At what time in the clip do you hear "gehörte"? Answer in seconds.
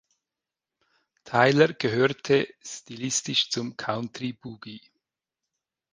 1.75-2.51